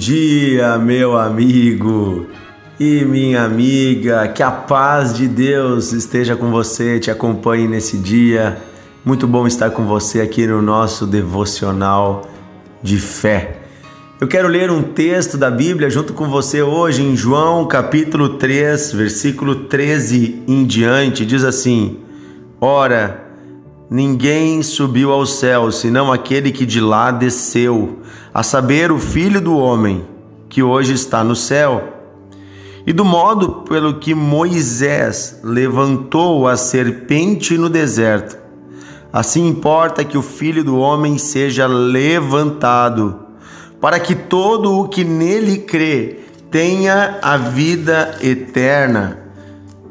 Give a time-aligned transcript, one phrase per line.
[0.00, 2.26] dia, meu amigo
[2.80, 4.26] e minha amiga.
[4.28, 8.56] Que a paz de Deus esteja com você, te acompanhe nesse dia.
[9.04, 12.26] Muito bom estar com você aqui no nosso devocional
[12.82, 13.58] de fé.
[14.18, 18.92] Eu quero ler um texto da Bíblia junto com você hoje em João capítulo 3,
[18.92, 21.26] versículo 13 em diante.
[21.26, 21.98] Diz assim:
[22.58, 23.22] Ora,
[23.90, 27.99] ninguém subiu ao céu senão aquele que de lá desceu,
[28.32, 30.04] a saber, o Filho do Homem,
[30.48, 31.96] que hoje está no céu.
[32.86, 38.38] E do modo pelo que Moisés levantou a serpente no deserto,
[39.12, 43.20] assim importa que o Filho do Homem seja levantado
[43.80, 49.18] para que todo o que nele crê tenha a vida eterna.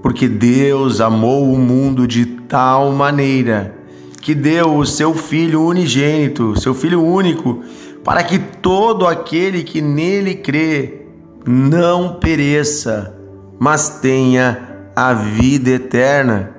[0.01, 3.75] Porque Deus amou o mundo de tal maneira
[4.21, 7.63] que deu o seu Filho unigênito, seu Filho único,
[8.09, 11.05] para que todo aquele que nele crê
[11.45, 13.15] não pereça,
[13.59, 16.55] mas tenha a vida eterna.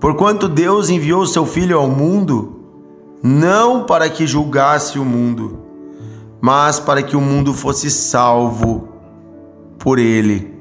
[0.00, 2.64] Porquanto Deus enviou seu Filho ao mundo,
[3.22, 5.60] não para que julgasse o mundo,
[6.40, 8.88] mas para que o mundo fosse salvo
[9.78, 10.52] por ele.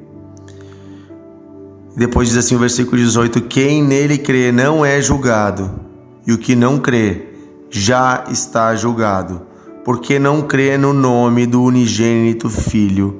[1.97, 5.71] Depois diz assim o versículo 18: Quem nele crê não é julgado,
[6.27, 7.29] e o que não crê
[7.71, 9.49] já está julgado,
[9.83, 13.19] porque não crê no nome do unigênito Filho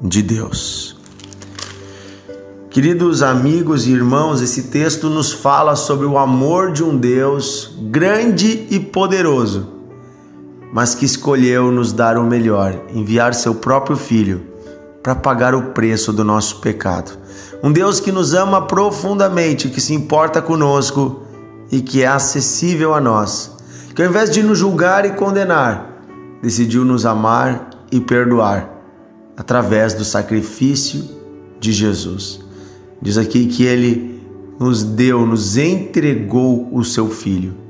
[0.00, 0.96] de Deus.
[2.70, 8.66] Queridos amigos e irmãos, esse texto nos fala sobre o amor de um Deus grande
[8.70, 9.76] e poderoso
[10.76, 14.42] mas que escolheu nos dar o melhor, enviar seu próprio Filho
[15.02, 17.18] para pagar o preço do nosso pecado.
[17.62, 21.22] Um Deus que nos ama profundamente, que se importa conosco
[21.72, 23.55] e que é acessível a nós,
[23.96, 26.04] que ao invés de nos julgar e condenar,
[26.40, 28.70] decidiu nos amar e perdoar
[29.36, 31.02] através do sacrifício
[31.58, 32.38] de Jesus.
[33.02, 34.22] Diz aqui que ele
[34.60, 37.66] nos deu, nos entregou o seu Filho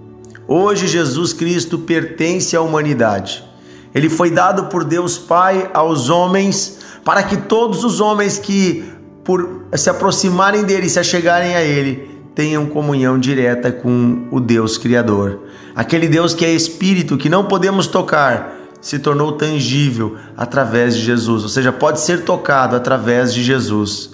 [0.48, 3.44] Hoje Jesus Cristo pertence à humanidade.
[3.92, 8.84] Ele foi dado por Deus Pai aos homens para que todos os homens que
[9.24, 15.40] por se aproximarem dele, se achegarem a ele, tenham comunhão direta com o Deus Criador.
[15.74, 21.42] Aquele Deus que é espírito, que não podemos tocar, se tornou tangível através de Jesus,
[21.42, 24.10] ou seja, pode ser tocado através de Jesus,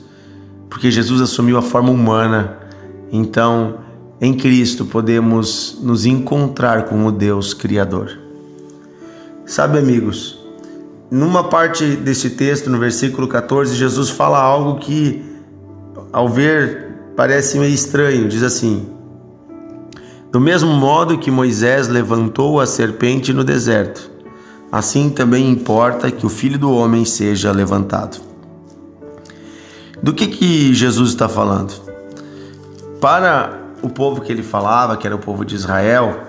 [0.71, 2.59] porque Jesus assumiu a forma humana.
[3.10, 3.81] Então,
[4.21, 8.16] em Cristo podemos nos encontrar com o Deus Criador.
[9.44, 10.39] Sabe, amigos,
[11.10, 15.22] numa parte desse texto, no versículo 14, Jesus fala algo que,
[16.12, 18.28] ao ver, parece meio estranho.
[18.28, 18.86] Diz assim:
[20.30, 24.10] Do mesmo modo que Moisés levantou a serpente no deserto,
[24.70, 28.20] assim também importa que o filho do homem seja levantado.
[30.02, 31.74] Do que, que Jesus está falando?
[33.00, 36.20] Para o povo que ele falava, que era o povo de Israel,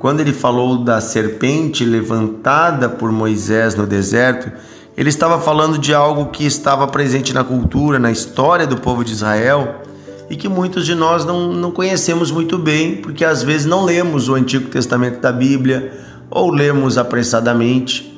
[0.00, 4.50] quando ele falou da serpente levantada por Moisés no deserto,
[4.96, 9.12] ele estava falando de algo que estava presente na cultura, na história do povo de
[9.12, 9.82] Israel
[10.30, 14.28] e que muitos de nós não, não conhecemos muito bem, porque às vezes não lemos
[14.28, 15.92] o Antigo Testamento da Bíblia
[16.30, 18.14] ou lemos apressadamente.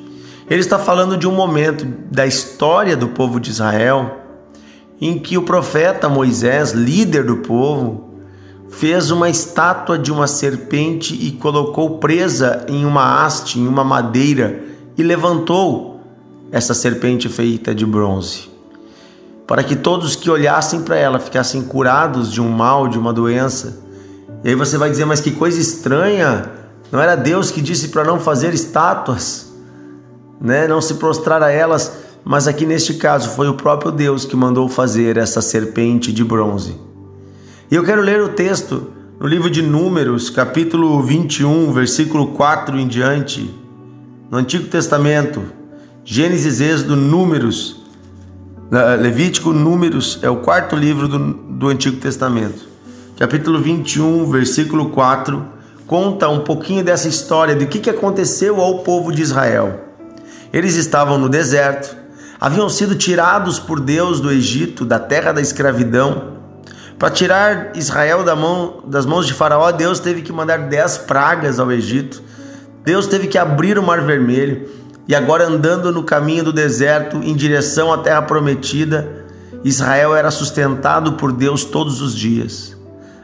[0.49, 4.19] Ele está falando de um momento da história do povo de Israel
[4.99, 8.11] em que o profeta Moisés, líder do povo,
[8.69, 14.63] fez uma estátua de uma serpente e colocou presa em uma haste, em uma madeira,
[14.95, 15.99] e levantou
[16.51, 18.50] essa serpente feita de bronze,
[19.51, 23.79] para que todos que olhassem para ela ficassem curados de um mal, de uma doença.
[24.45, 26.49] E aí você vai dizer, mas que coisa estranha!
[26.89, 29.51] Não era Deus que disse para não fazer estátuas,
[30.39, 30.69] né?
[30.69, 31.91] Não se prostrar a elas,
[32.23, 36.77] mas aqui neste caso foi o próprio Deus que mandou fazer essa serpente de bronze.
[37.69, 38.87] E eu quero ler o texto
[39.19, 43.53] no livro de Números, capítulo 21, versículo 4 em diante,
[44.31, 45.43] no Antigo Testamento,
[46.05, 47.80] Gênesis, Êxodo, Números,
[48.71, 52.69] Levítico, Números, é o quarto livro do, do Antigo Testamento.
[53.19, 55.45] Capítulo 21, versículo 4,
[55.85, 59.77] conta um pouquinho dessa história de o que, que aconteceu ao povo de Israel.
[60.53, 61.97] Eles estavam no deserto,
[62.39, 66.37] haviam sido tirados por Deus do Egito, da terra da escravidão,
[66.97, 71.59] para tirar Israel da mão, das mãos de Faraó, Deus teve que mandar dez pragas
[71.59, 72.23] ao Egito.
[72.85, 74.69] Deus teve que abrir o Mar Vermelho.
[75.07, 79.25] E agora, andando no caminho do deserto em direção à terra prometida,
[79.63, 82.75] Israel era sustentado por Deus todos os dias.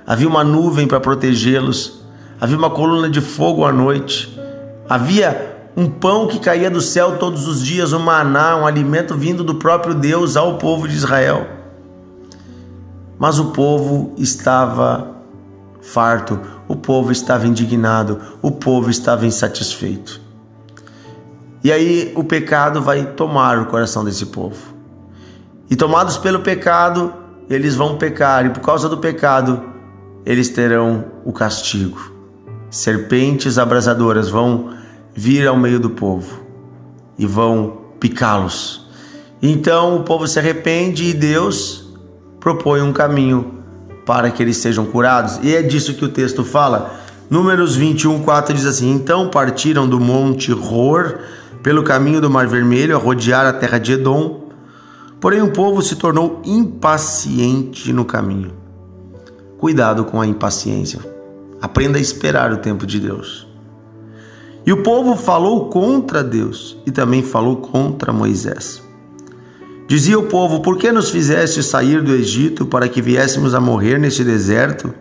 [0.06, 2.02] Havia uma nuvem para protegê-los,
[2.40, 4.40] havia uma coluna de fogo à noite,
[4.88, 9.44] havia um pão que caía do céu todos os dias, um maná, um alimento vindo
[9.44, 11.48] do próprio Deus ao povo de Israel.
[13.20, 15.16] Mas o povo estava
[15.82, 20.27] farto, o povo estava indignado, o povo estava insatisfeito.
[21.64, 24.76] E aí o pecado vai tomar o coração desse povo.
[25.70, 27.14] E tomados pelo pecado,
[27.50, 29.62] eles vão pecar, e por causa do pecado,
[30.26, 32.12] eles terão o castigo.
[32.70, 34.72] Serpentes abrasadoras vão
[35.14, 36.42] vir ao meio do povo
[37.18, 38.88] e vão picá-los.
[39.42, 41.88] Então o povo se arrepende e Deus
[42.40, 43.54] propõe um caminho
[44.06, 45.40] para que eles sejam curados.
[45.44, 47.00] E é disso que o texto fala.
[47.30, 51.20] Números 21, 4 diz assim: Então partiram do monte Hor
[51.62, 54.48] pelo caminho do Mar Vermelho a rodear a terra de Edom.
[55.20, 58.54] Porém, o povo se tornou impaciente no caminho.
[59.58, 61.00] Cuidado com a impaciência.
[61.62, 63.48] Aprenda a esperar o tempo de Deus.
[64.66, 68.84] E o povo falou contra Deus e também falou contra Moisés.
[69.88, 73.98] Dizia o povo: Por que nos fizeste sair do Egito para que viéssemos a morrer
[73.98, 74.94] neste deserto,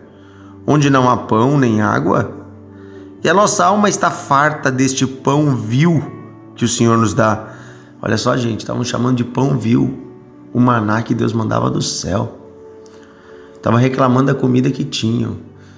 [0.65, 2.31] onde não há pão nem água?
[3.23, 6.16] E a nossa alma está farta deste pão vil
[6.57, 7.53] que o Senhor nos dá.
[8.01, 10.05] Olha só, gente, estavam chamando de pão vil
[10.53, 12.37] o maná que Deus mandava do céu.
[13.55, 15.37] Estavam reclamando da comida que tinham.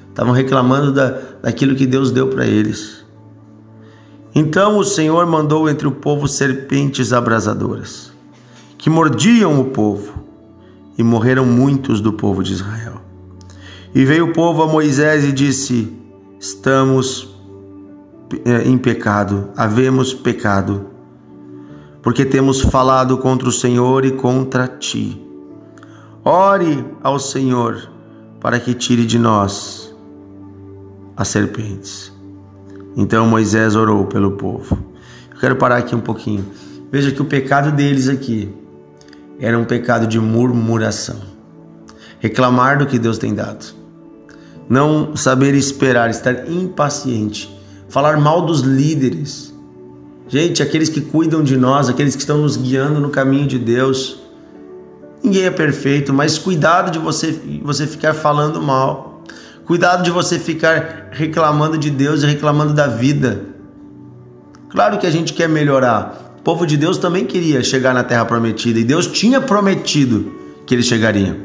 [0.09, 3.05] Estavam reclamando da, daquilo que Deus deu para eles.
[4.33, 8.09] Então o Senhor mandou entre o povo serpentes abrasadoras
[8.79, 10.23] que mordiam o povo,
[10.97, 13.01] e morreram muitos do povo de Israel.
[13.93, 15.93] E veio o povo a Moisés e disse:
[16.39, 17.35] Estamos
[18.65, 20.87] em pecado, havemos pecado,
[22.01, 25.21] porque temos falado contra o Senhor e contra ti.
[26.23, 27.89] Ore ao Senhor
[28.39, 29.93] para que tire de nós
[31.15, 32.13] as serpentes.
[32.95, 34.77] Então Moisés orou pelo povo.
[35.31, 36.45] Eu quero parar aqui um pouquinho.
[36.91, 38.53] Veja que o pecado deles aqui
[39.39, 41.19] era um pecado de murmuração.
[42.19, 43.65] Reclamar do que Deus tem dado.
[44.67, 47.58] Não saber esperar, estar impaciente.
[47.89, 49.53] Falar mal dos líderes.
[50.27, 54.19] Gente, aqueles que cuidam de nós, aqueles que estão nos guiando no caminho de Deus.
[55.23, 59.23] Ninguém é perfeito, mas cuidado de você, você ficar falando mal.
[59.65, 63.43] Cuidado de você ficar reclamando de Deus e reclamando da vida.
[64.69, 68.23] Claro que a gente quer melhorar, o povo de Deus também queria chegar na terra
[68.23, 70.31] prometida e Deus tinha prometido
[70.65, 71.37] que eles chegariam.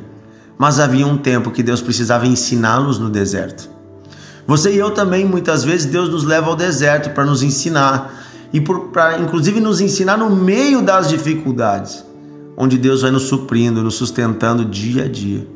[0.59, 3.74] Mas havia um tempo que Deus precisava ensiná-los no deserto.
[4.47, 8.61] Você e eu também, muitas vezes, Deus nos leva ao deserto para nos ensinar e
[8.61, 12.05] para, inclusive, nos ensinar no meio das dificuldades,
[12.57, 15.47] onde Deus vai nos suprindo, nos sustentando dia a dia.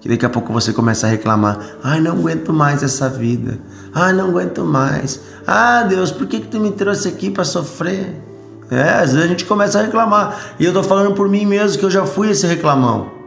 [0.00, 3.58] Que daqui a pouco você começa a reclamar: ai, não aguento mais essa vida,
[3.94, 8.22] ai, não aguento mais, ah, Deus, por que, que tu me trouxe aqui para sofrer?
[8.70, 10.54] É, às vezes a gente começa a reclamar.
[10.58, 13.17] E eu tô falando por mim mesmo que eu já fui esse reclamão.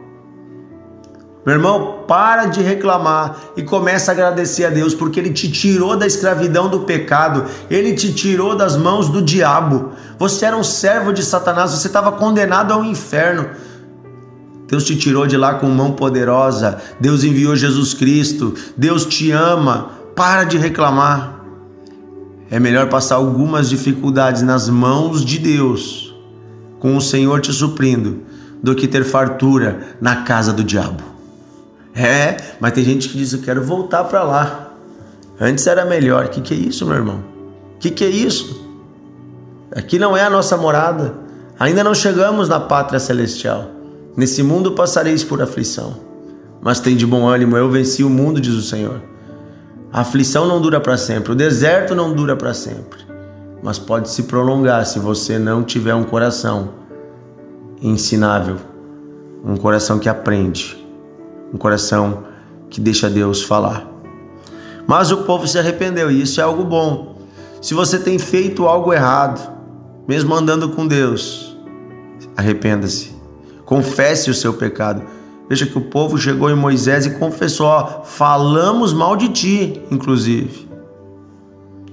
[1.43, 5.97] Meu irmão, para de reclamar e começa a agradecer a Deus, porque Ele te tirou
[5.97, 9.91] da escravidão do pecado, Ele te tirou das mãos do diabo.
[10.19, 13.49] Você era um servo de Satanás, você estava condenado ao inferno.
[14.67, 19.99] Deus te tirou de lá com mão poderosa, Deus enviou Jesus Cristo, Deus te ama.
[20.16, 21.42] Para de reclamar.
[22.49, 26.13] É melhor passar algumas dificuldades nas mãos de Deus,
[26.80, 28.23] com o Senhor te suprindo,
[28.61, 31.10] do que ter fartura na casa do diabo.
[31.95, 34.74] É, mas tem gente que diz: Eu quero voltar para lá.
[35.40, 36.26] Antes era melhor.
[36.26, 37.24] O que, que é isso, meu irmão?
[37.76, 38.62] O que, que é isso?
[39.76, 41.16] Aqui não é a nossa morada.
[41.60, 43.69] Ainda não chegamos na pátria celestial.
[44.16, 46.12] Nesse mundo passareis por aflição.
[46.62, 49.02] Mas tem de bom ânimo, eu venci o mundo, diz o Senhor.
[49.92, 53.00] A aflição não dura para sempre, o deserto não dura para sempre,
[53.62, 56.69] mas pode se prolongar se você não tiver um coração
[57.81, 58.56] ensinável,
[59.44, 60.81] um coração que aprende,
[61.53, 62.23] um coração
[62.69, 63.87] que deixa Deus falar.
[64.87, 67.17] Mas o povo se arrependeu e isso é algo bom.
[67.61, 69.51] Se você tem feito algo errado,
[70.07, 71.55] mesmo andando com Deus,
[72.35, 73.15] arrependa-se.
[73.65, 75.03] Confesse o seu pecado
[75.51, 80.65] Veja que o povo chegou em Moisés e confessou: ó, falamos mal de ti, inclusive.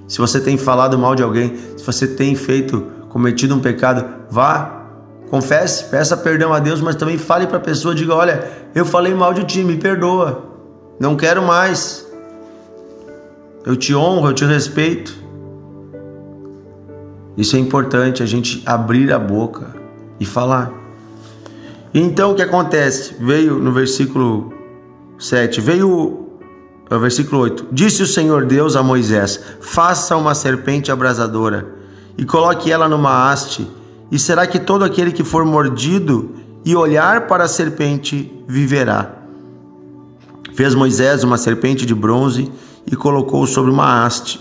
[0.07, 4.78] Se você tem falado mal de alguém, se você tem feito, cometido um pecado, vá,
[5.29, 9.13] confesse, peça perdão a Deus, mas também fale para a pessoa, diga: olha, eu falei
[9.13, 10.43] mal de ti, me perdoa,
[10.99, 12.07] não quero mais.
[13.65, 15.13] Eu te honro, eu te respeito.
[17.37, 19.75] Isso é importante, a gente abrir a boca
[20.19, 20.71] e falar.
[21.93, 23.15] Então o que acontece?
[23.19, 24.53] Veio no versículo
[25.17, 26.29] 7, veio
[26.89, 27.67] o versículo 8.
[27.71, 31.67] Disse o Senhor Deus a Moisés: Faça uma serpente abrasadora
[32.17, 33.78] e coloque ela numa haste.
[34.11, 36.35] E será que todo aquele que for mordido
[36.65, 39.15] e olhar para a serpente viverá?
[40.53, 42.51] Fez Moisés uma serpente de bronze
[42.85, 44.39] e colocou sobre uma haste.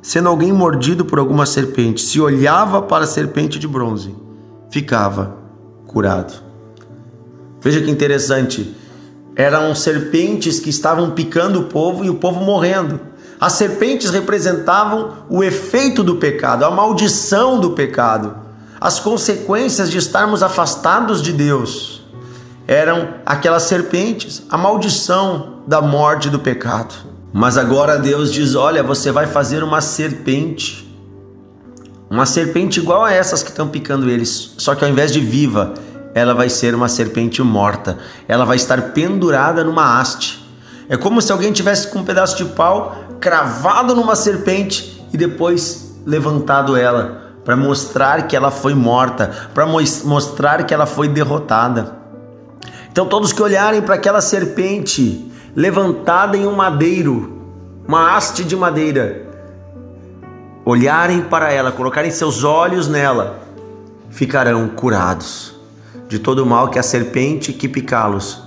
[0.00, 4.14] Sendo alguém mordido por alguma serpente, se olhava para a serpente de bronze,
[4.70, 5.36] ficava
[5.86, 6.32] curado.
[7.60, 8.74] Veja que interessante.
[9.34, 13.00] Eram serpentes que estavam picando o povo e o povo morrendo.
[13.40, 18.45] As serpentes representavam o efeito do pecado, a maldição do pecado,
[18.80, 22.02] as consequências de estarmos afastados de Deus.
[22.66, 26.94] Eram aquelas serpentes, a maldição da morte do pecado.
[27.32, 30.88] Mas agora Deus diz: Olha, você vai fazer uma serpente,
[32.10, 35.74] uma serpente igual a essas que estão picando eles, só que ao invés de viva,
[36.14, 37.98] ela vai ser uma serpente morta.
[38.26, 40.44] Ela vai estar pendurada numa haste.
[40.88, 45.94] É como se alguém tivesse com um pedaço de pau cravado numa serpente e depois
[46.06, 51.92] levantado ela para mostrar que ela foi morta, para mostrar que ela foi derrotada.
[52.90, 57.40] Então todos que olharem para aquela serpente levantada em um madeiro,
[57.86, 59.24] uma haste de madeira,
[60.64, 63.38] olharem para ela, colocarem seus olhos nela,
[64.10, 65.54] ficarão curados
[66.08, 68.42] de todo o mal que a serpente que picá-los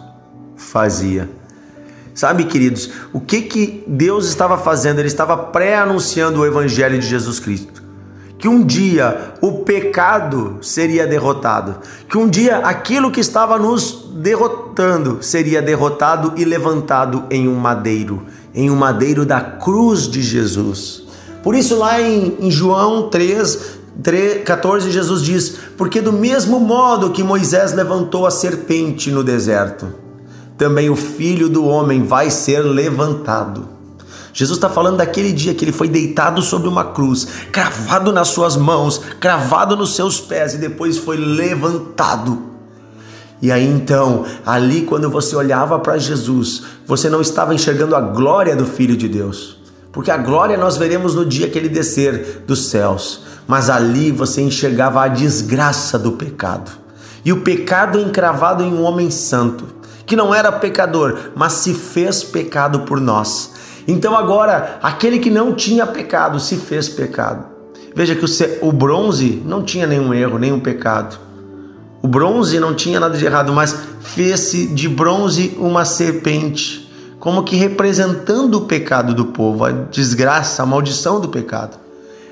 [0.57, 1.29] fazia.
[2.13, 4.99] Sabe, queridos, o que que Deus estava fazendo?
[4.99, 7.78] Ele estava pré-anunciando o evangelho de Jesus Cristo.
[8.39, 11.75] Que um dia o pecado seria derrotado,
[12.07, 18.23] que um dia aquilo que estava nos derrotando seria derrotado e levantado em um madeiro,
[18.55, 21.03] em um madeiro da cruz de Jesus.
[21.43, 23.79] Por isso, lá em, em João 3,
[24.45, 29.93] 14, Jesus diz: Porque do mesmo modo que Moisés levantou a serpente no deserto,
[30.57, 33.78] também o filho do homem vai ser levantado.
[34.39, 38.55] Jesus está falando daquele dia que ele foi deitado sobre uma cruz, cravado nas suas
[38.55, 42.43] mãos, cravado nos seus pés e depois foi levantado.
[43.41, 48.55] E aí então, ali quando você olhava para Jesus, você não estava enxergando a glória
[48.55, 49.57] do Filho de Deus,
[49.91, 54.43] porque a glória nós veremos no dia que ele descer dos céus mas ali você
[54.43, 56.69] enxergava a desgraça do pecado.
[57.25, 59.65] E o pecado encravado em um homem santo,
[60.05, 63.53] que não era pecador, mas se fez pecado por nós.
[63.89, 67.45] Então agora, aquele que não tinha pecado se fez pecado.
[67.95, 68.23] Veja que
[68.61, 71.17] o bronze não tinha nenhum erro, nenhum pecado.
[71.99, 76.87] O bronze não tinha nada de errado, mas fez-se de bronze uma serpente,
[77.19, 81.79] como que representando o pecado do povo, a desgraça, a maldição do pecado.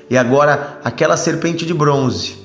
[0.08, 2.38] E agora aquela serpente de bronze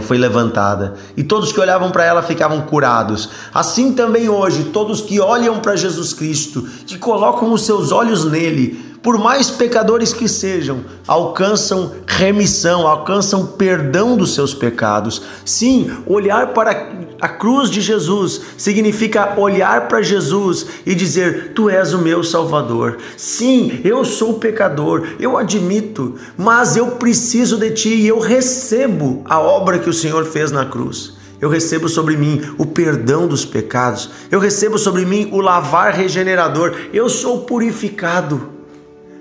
[0.00, 3.28] foi levantada e todos que olhavam para ela ficavam curados.
[3.52, 8.93] Assim também hoje, todos que olham para Jesus Cristo, que colocam os seus olhos nele,
[9.04, 15.20] por mais pecadores que sejam, alcançam remissão, alcançam perdão dos seus pecados.
[15.44, 21.92] Sim, olhar para a cruz de Jesus significa olhar para Jesus e dizer: Tu és
[21.92, 22.96] o meu Salvador.
[23.14, 29.38] Sim, eu sou pecador, eu admito, mas eu preciso de Ti e eu recebo a
[29.38, 31.12] obra que o Senhor fez na cruz.
[31.42, 36.74] Eu recebo sobre mim o perdão dos pecados, eu recebo sobre mim o lavar regenerador,
[36.90, 38.53] eu sou purificado.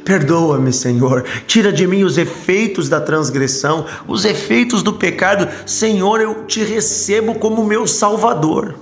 [0.04, 1.24] Perdoa-me, Senhor.
[1.48, 5.48] Tira de mim os efeitos da transgressão, os efeitos do pecado.
[5.66, 8.76] Senhor, eu te recebo como meu Salvador.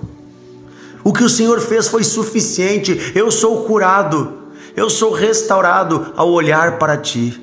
[1.04, 3.12] O que o Senhor fez foi suficiente.
[3.14, 4.34] Eu sou curado.
[4.76, 7.40] Eu sou restaurado ao olhar para ti.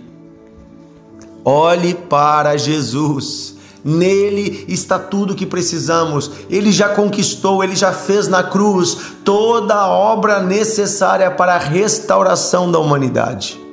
[1.45, 3.57] Olhe para Jesus.
[3.85, 6.31] Nele está tudo o que precisamos.
[6.51, 12.71] Ele já conquistou, ele já fez na cruz toda a obra necessária para a restauração
[12.71, 13.68] da humanidade.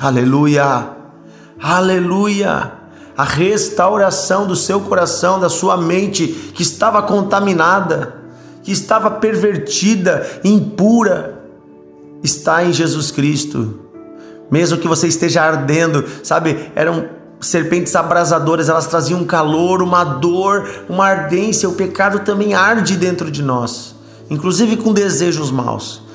[0.00, 0.90] Aleluia!
[1.60, 2.72] Aleluia!
[3.16, 8.14] A restauração do seu coração, da sua mente que estava contaminada,
[8.62, 11.42] que estava pervertida, impura,
[12.22, 13.80] está em Jesus Cristo.
[14.48, 17.08] Mesmo que você esteja ardendo, sabe, eram
[17.40, 21.68] serpentes abrasadoras, elas traziam um calor, uma dor, uma ardência.
[21.68, 23.96] O pecado também arde dentro de nós,
[24.30, 26.07] inclusive com desejos maus.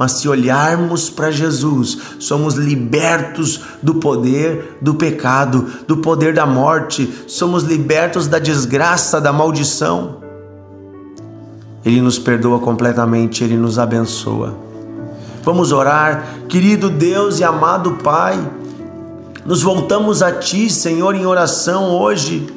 [0.00, 7.06] Mas se olharmos para Jesus, somos libertos do poder do pecado, do poder da morte,
[7.26, 10.16] somos libertos da desgraça, da maldição.
[11.84, 14.54] Ele nos perdoa completamente, ele nos abençoa.
[15.42, 18.42] Vamos orar, querido Deus e amado Pai.
[19.44, 22.50] Nos voltamos a Ti, Senhor, em oração hoje,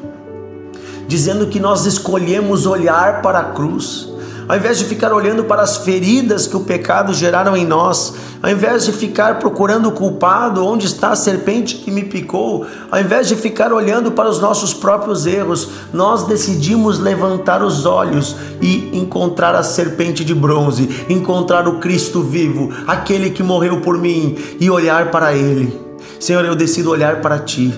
[1.09, 4.12] dizendo que nós escolhemos olhar para a cruz
[4.47, 8.50] ao invés de ficar olhando para as feridas que o pecado geraram em nós, ao
[8.50, 13.27] invés de ficar procurando o culpado, onde está a serpente que me picou, ao invés
[13.27, 19.55] de ficar olhando para os nossos próprios erros, nós decidimos levantar os olhos e encontrar
[19.55, 25.12] a serpente de bronze, encontrar o Cristo vivo, aquele que morreu por mim, e olhar
[25.12, 25.79] para ele.
[26.19, 27.73] Senhor, eu decido olhar para ti.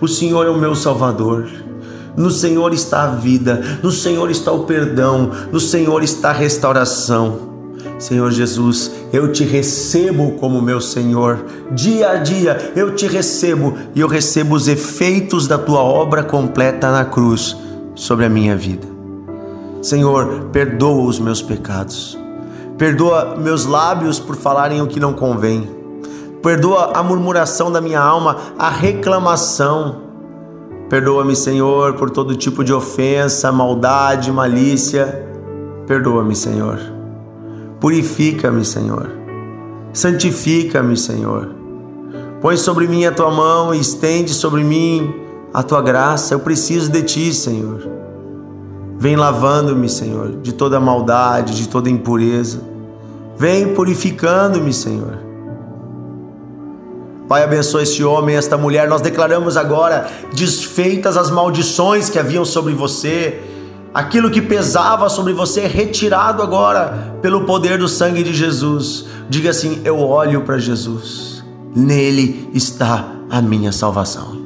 [0.00, 1.48] O Senhor é o meu Salvador.
[2.16, 7.54] No Senhor está a vida, no Senhor está o perdão, no Senhor está a restauração.
[7.98, 11.44] Senhor Jesus, eu te recebo como meu Senhor.
[11.72, 16.90] Dia a dia eu te recebo e eu recebo os efeitos da tua obra completa
[16.90, 17.56] na cruz
[17.94, 18.86] sobre a minha vida.
[19.80, 22.18] Senhor, perdoa os meus pecados.
[22.76, 25.70] Perdoa meus lábios por falarem o que não convém.
[26.42, 30.05] Perdoa a murmuração da minha alma, a reclamação
[30.88, 35.26] Perdoa-me, Senhor, por todo tipo de ofensa, maldade, malícia.
[35.86, 36.78] Perdoa-me, Senhor.
[37.80, 39.10] Purifica-me, Senhor.
[39.92, 41.50] Santifica-me, Senhor.
[42.40, 45.12] Põe sobre mim a tua mão e estende sobre mim
[45.52, 46.34] a tua graça.
[46.34, 47.82] Eu preciso de ti, Senhor.
[48.98, 52.60] Vem lavando-me, Senhor, de toda maldade, de toda impureza.
[53.36, 55.25] Vem purificando-me, Senhor.
[57.28, 58.88] Pai, abençoa este homem, esta mulher.
[58.88, 63.42] Nós declaramos agora desfeitas as maldições que haviam sobre você.
[63.92, 69.06] Aquilo que pesava sobre você é retirado agora pelo poder do sangue de Jesus.
[69.28, 74.36] Diga assim: Eu olho para Jesus, nele está a minha salvação.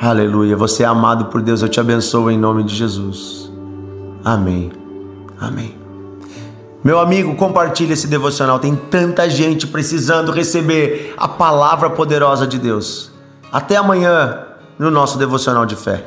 [0.00, 0.56] Aleluia.
[0.56, 3.50] Você é amado por Deus, eu te abençoo em nome de Jesus.
[4.24, 4.70] Amém.
[5.40, 5.77] Amém.
[6.82, 8.58] Meu amigo, compartilhe esse devocional.
[8.58, 13.10] Tem tanta gente precisando receber a palavra poderosa de Deus.
[13.52, 14.46] Até amanhã
[14.78, 16.04] no nosso devocional de fé.